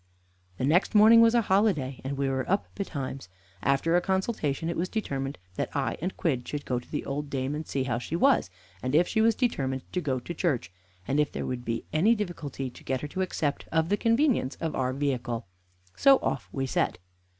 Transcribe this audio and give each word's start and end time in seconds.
The 0.57 0.65
next 0.65 0.95
morning 0.95 1.21
was 1.21 1.35
a 1.35 1.43
holiday, 1.43 2.01
and 2.03 2.17
we 2.17 2.27
were 2.27 2.49
up 2.49 2.73
betimes. 2.73 3.29
After 3.61 3.95
a 3.95 4.01
consultation 4.01 4.67
it 4.67 4.75
was 4.75 4.89
determined 4.89 5.37
that 5.57 5.69
I 5.75 5.99
and 6.01 6.17
Quidd 6.17 6.47
should 6.47 6.65
go 6.65 6.79
to 6.79 6.89
the 6.89 7.05
old 7.05 7.29
dame 7.29 7.53
and 7.53 7.67
see 7.67 7.83
how 7.83 7.99
she 7.99 8.15
was, 8.15 8.49
and 8.81 8.95
if 8.95 9.07
she 9.07 9.21
was 9.21 9.35
determined 9.35 9.83
to 9.93 10.01
go 10.01 10.19
to 10.19 10.33
church, 10.33 10.71
and 11.07 11.19
if 11.19 11.31
there 11.31 11.45
would 11.45 11.63
be 11.63 11.85
any 11.93 12.15
difficulty 12.15 12.71
to 12.71 12.83
get 12.83 13.01
her 13.01 13.07
to 13.09 13.21
accept 13.21 13.67
of 13.71 13.89
the 13.89 13.95
convenience 13.95 14.55
of 14.55 14.75
our 14.75 14.91
vehicle; 14.91 15.45
so 15.95 16.17
off 16.23 16.49
we 16.51 16.65
set. 16.65 16.97